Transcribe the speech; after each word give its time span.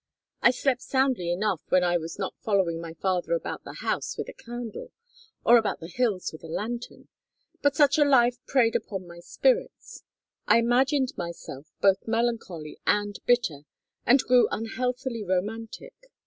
I 0.41 0.49
slept 0.49 0.81
soundly 0.81 1.31
enough 1.31 1.61
when 1.69 1.83
I 1.83 1.97
was 1.97 2.17
not 2.17 2.33
following 2.39 2.81
my 2.81 2.93
father 2.95 3.33
about 3.33 3.63
the 3.63 3.75
house 3.81 4.17
with 4.17 4.27
a 4.29 4.33
candle, 4.33 4.91
or 5.45 5.59
about 5.59 5.79
the 5.79 5.87
hills 5.87 6.31
with 6.33 6.43
a 6.43 6.47
lantern. 6.47 7.07
But 7.61 7.75
such 7.75 7.99
a 7.99 8.03
life 8.03 8.43
preyed 8.47 8.75
upon 8.75 9.05
my 9.05 9.19
spirits. 9.19 10.01
I 10.47 10.57
imagined 10.57 11.13
myself 11.17 11.67
both 11.81 12.07
melancholy 12.07 12.79
and 12.87 13.19
bitter 13.27 13.65
and 14.03 14.19
grew 14.23 14.47
unhealthily 14.49 15.23
romantic. 15.23 15.93